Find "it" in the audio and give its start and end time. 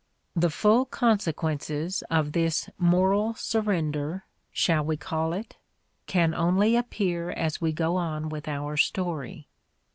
5.31-5.57